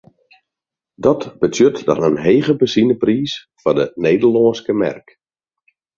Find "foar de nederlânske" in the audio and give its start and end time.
3.61-4.73